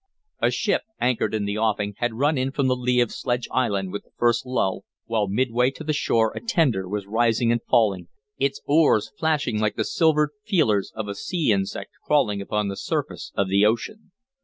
A 0.39 0.49
ship, 0.49 0.81
anchored 0.99 1.35
in 1.35 1.45
the 1.45 1.59
offing, 1.59 1.93
had 1.97 2.15
run 2.17 2.35
in 2.35 2.49
from 2.51 2.67
the 2.67 2.75
lee 2.75 3.01
of 3.01 3.11
Sledge 3.11 3.47
Island 3.51 3.91
with 3.91 4.01
the 4.03 4.09
first 4.17 4.47
lull, 4.47 4.83
while 5.05 5.27
midway 5.27 5.69
to 5.69 5.83
the 5.83 5.93
shore 5.93 6.33
a 6.35 6.39
tender 6.39 6.89
was 6.89 7.05
rising 7.05 7.51
and 7.51 7.61
falling, 7.69 8.07
its 8.39 8.61
oars 8.65 9.11
flashing 9.19 9.59
like 9.59 9.75
the 9.75 9.85
silvered 9.85 10.31
feelers 10.43 10.91
of 10.95 11.07
a 11.07 11.13
sea 11.13 11.51
insect 11.51 11.91
crawling 12.03 12.41
upon 12.41 12.67
the 12.67 12.75
surface 12.77 13.31
of 13.35 13.47
the 13.47 13.63
ocean. 13.63 14.09